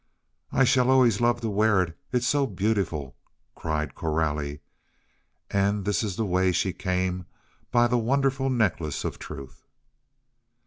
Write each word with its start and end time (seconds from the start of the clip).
"Oh, 0.51 0.57
I 0.57 0.63
shall 0.63 0.89
always 0.89 1.21
love 1.21 1.41
to 1.41 1.47
wear 1.49 1.83
it! 1.83 1.89
It 2.11 2.17
is 2.21 2.27
so 2.27 2.47
beautiful!" 2.47 3.15
cried 3.53 3.93
Coralie. 3.93 4.61
And 5.51 5.85
this 5.85 6.01
is 6.01 6.15
the 6.15 6.25
way 6.25 6.51
she 6.51 6.73
came 6.73 7.27
by 7.69 7.85
the 7.85 7.99
wonderful 7.99 8.49
Necklace 8.49 9.03
of 9.05 9.19
Truth. 9.19 9.61